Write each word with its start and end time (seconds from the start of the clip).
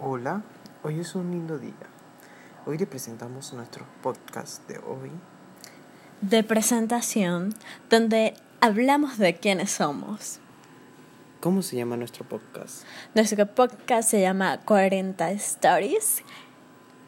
Hola, 0.00 0.42
hoy 0.82 1.00
es 1.00 1.14
un 1.14 1.30
lindo 1.30 1.58
día. 1.58 1.72
Hoy 2.66 2.78
le 2.78 2.86
presentamos 2.86 3.52
nuestro 3.52 3.84
podcast 4.02 4.66
de 4.68 4.78
hoy. 4.78 5.10
De 6.20 6.42
presentación, 6.42 7.54
donde 7.90 8.34
hablamos 8.60 9.18
de 9.18 9.34
quiénes 9.36 9.70
somos. 9.70 10.40
¿Cómo 11.40 11.62
se 11.62 11.76
llama 11.76 11.96
nuestro 11.96 12.24
podcast? 12.24 12.84
Nuestro 13.14 13.46
podcast 13.46 14.08
se 14.08 14.20
llama 14.20 14.60
40 14.60 15.32
Stories. 15.32 16.22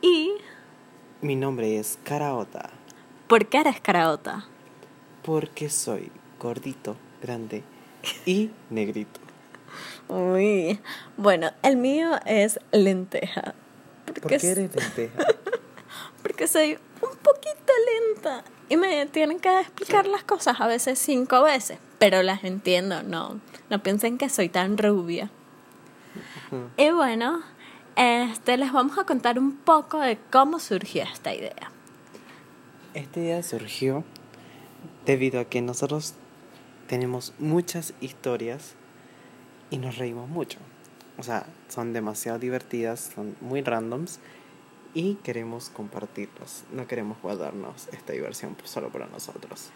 Y. 0.00 0.32
Mi 1.20 1.36
nombre 1.36 1.78
es 1.78 1.98
Karaota. 2.04 2.70
¿Por 3.28 3.48
qué 3.48 3.58
eres 3.58 3.80
Karaota? 3.80 4.46
Porque 5.22 5.68
soy 5.68 6.10
gordito, 6.40 6.96
grande 7.22 7.62
y 8.24 8.50
negrito. 8.70 9.25
Uy, 10.08 10.80
bueno, 11.16 11.50
el 11.62 11.76
mío 11.76 12.10
es 12.24 12.60
lenteja. 12.72 13.54
¿Por 14.06 14.38
qué 14.38 14.50
eres 14.50 14.74
lenteja? 14.74 15.26
porque 16.22 16.46
soy 16.46 16.78
un 17.02 17.16
poquito 17.18 17.72
lenta 17.94 18.44
y 18.68 18.76
me 18.76 19.06
tienen 19.06 19.38
que 19.38 19.60
explicar 19.60 20.06
las 20.06 20.24
cosas 20.24 20.60
a 20.60 20.66
veces 20.66 20.98
cinco 20.98 21.42
veces, 21.42 21.78
pero 21.98 22.22
las 22.22 22.44
entiendo, 22.44 23.02
no, 23.02 23.40
no 23.70 23.82
piensen 23.82 24.18
que 24.18 24.28
soy 24.28 24.48
tan 24.48 24.76
rubia. 24.76 25.30
Y 26.76 26.90
bueno, 26.90 27.42
este, 27.96 28.56
les 28.56 28.72
vamos 28.72 28.98
a 28.98 29.04
contar 29.04 29.38
un 29.38 29.56
poco 29.56 30.00
de 30.00 30.18
cómo 30.30 30.58
surgió 30.58 31.02
esta 31.04 31.34
idea. 31.34 31.70
Esta 32.94 33.20
idea 33.20 33.42
surgió 33.42 34.04
debido 35.04 35.40
a 35.40 35.44
que 35.44 35.62
nosotros 35.62 36.14
tenemos 36.86 37.34
muchas 37.38 37.94
historias 38.00 38.74
y 39.70 39.78
nos 39.78 39.98
reímos 39.98 40.28
mucho. 40.28 40.58
O 41.18 41.22
sea, 41.22 41.46
son 41.68 41.92
demasiado 41.92 42.38
divertidas, 42.38 43.12
son 43.14 43.36
muy 43.40 43.62
randoms 43.62 44.20
y 44.96 45.16
queremos 45.16 45.68
compartirlos. 45.68 46.64
No 46.72 46.86
queremos 46.86 47.18
guardarnos 47.20 47.88
esta 47.92 48.14
diversión 48.14 48.56
solo 48.64 48.90
para 48.90 49.06
nosotros. 49.06 49.70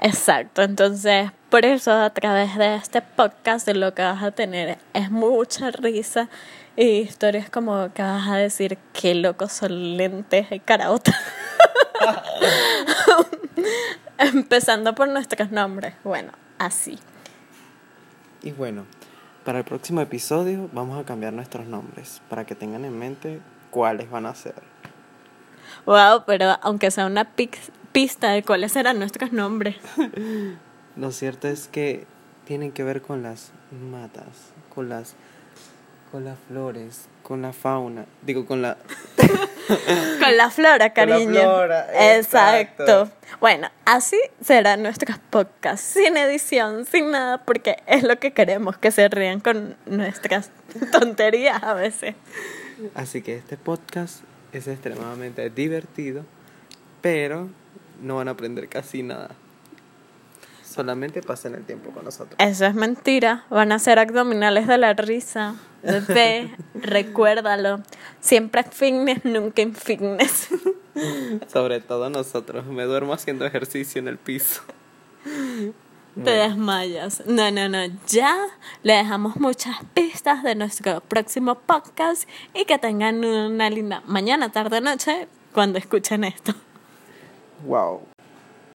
Exacto, 0.00 0.62
entonces 0.62 1.30
por 1.48 1.64
eso 1.64 1.92
a 1.92 2.10
través 2.10 2.56
de 2.56 2.76
este 2.76 3.02
podcast 3.02 3.68
lo 3.68 3.94
que 3.94 4.02
vas 4.02 4.22
a 4.22 4.32
tener 4.32 4.78
es 4.92 5.10
mucha 5.10 5.70
risa 5.70 6.28
y 6.76 6.98
historias 6.98 7.50
como 7.50 7.92
que 7.92 8.02
vas 8.02 8.28
a 8.28 8.36
decir 8.36 8.78
qué 8.92 9.14
locos 9.14 9.52
son 9.52 9.96
lentes 9.96 10.50
y 10.50 10.58
carauta. 10.58 11.14
Empezando 14.18 14.94
por 14.94 15.08
nuestros 15.08 15.52
nombres. 15.52 15.94
Bueno, 16.02 16.32
así. 16.58 16.98
Y 18.42 18.50
bueno, 18.50 18.86
para 19.44 19.58
el 19.58 19.64
próximo 19.64 20.00
episodio 20.00 20.70
vamos 20.72 20.98
a 20.98 21.04
cambiar 21.04 21.32
nuestros 21.32 21.66
nombres 21.66 22.22
para 22.28 22.46
que 22.46 22.54
tengan 22.54 22.84
en 22.84 22.98
mente 22.98 23.40
cuáles 23.70 24.10
van 24.10 24.26
a 24.26 24.34
ser. 24.34 24.54
Wow, 25.84 26.24
pero 26.26 26.56
aunque 26.62 26.90
sea 26.90 27.06
una 27.06 27.28
pista 27.92 28.30
de 28.30 28.42
cuáles 28.42 28.72
serán 28.72 28.98
nuestros 28.98 29.32
nombres. 29.32 29.76
Lo 30.96 31.10
cierto 31.12 31.48
es 31.48 31.68
que 31.68 32.06
tienen 32.46 32.72
que 32.72 32.84
ver 32.84 33.02
con 33.02 33.22
las 33.22 33.52
matas, 33.90 34.52
con 34.74 34.88
las 34.88 35.14
con 36.10 36.24
las 36.24 36.38
flores, 36.46 37.08
con 37.24 37.42
la 37.42 37.52
fauna, 37.52 38.06
digo 38.22 38.46
con 38.46 38.62
la 38.62 38.76
con 40.20 40.36
la 40.36 40.50
flora, 40.50 40.92
cariño. 40.92 41.24
Con 41.24 41.34
la 41.34 41.40
flora, 41.42 42.16
exacto. 42.16 43.10
Bueno, 43.40 43.68
así 43.84 44.18
será 44.40 44.76
nuestro 44.76 45.14
podcast, 45.30 45.84
sin 45.84 46.16
edición, 46.16 46.86
sin 46.86 47.10
nada, 47.10 47.38
porque 47.38 47.76
es 47.86 48.02
lo 48.02 48.18
que 48.18 48.32
queremos, 48.32 48.78
que 48.78 48.90
se 48.90 49.08
rían 49.08 49.40
con 49.40 49.76
nuestras 49.86 50.50
tonterías 50.92 51.62
a 51.62 51.74
veces. 51.74 52.14
Así 52.94 53.22
que 53.22 53.36
este 53.36 53.56
podcast 53.56 54.22
es 54.52 54.68
extremadamente 54.68 55.48
divertido, 55.50 56.24
pero 57.00 57.48
no 58.00 58.16
van 58.16 58.28
a 58.28 58.32
aprender 58.32 58.68
casi 58.68 59.02
nada. 59.02 59.30
Solamente 60.64 61.22
pasen 61.22 61.54
el 61.54 61.64
tiempo 61.64 61.90
con 61.90 62.04
nosotros. 62.04 62.34
Eso 62.38 62.66
es 62.66 62.74
mentira. 62.74 63.44
Van 63.48 63.70
a 63.70 63.78
ser 63.78 63.98
abdominales 63.98 64.66
de 64.66 64.78
la 64.78 64.92
risa. 64.94 65.54
Bebé, 65.84 66.56
recuérdalo. 66.74 67.82
Siempre 68.20 68.64
fitness, 68.64 69.24
nunca 69.24 69.62
en 69.62 69.74
fitness. 69.74 70.48
Sobre 71.52 71.80
todo 71.80 72.08
nosotros. 72.10 72.66
Me 72.66 72.84
duermo 72.84 73.12
haciendo 73.12 73.44
ejercicio 73.44 74.00
en 74.00 74.08
el 74.08 74.18
piso. 74.18 74.62
Te 76.22 76.30
desmayas. 76.30 77.24
No, 77.26 77.50
no, 77.50 77.68
no. 77.68 77.78
Ya 78.06 78.36
le 78.82 78.94
dejamos 78.94 79.36
muchas 79.36 79.76
pistas 79.94 80.42
de 80.42 80.54
nuestro 80.54 81.00
próximo 81.00 81.56
podcast 81.56 82.28
y 82.54 82.64
que 82.64 82.78
tengan 82.78 83.24
una 83.24 83.68
linda 83.68 84.02
mañana, 84.06 84.52
tarde, 84.52 84.80
noche 84.80 85.28
cuando 85.52 85.78
escuchen 85.78 86.24
esto. 86.24 86.54
Wow. 87.66 88.13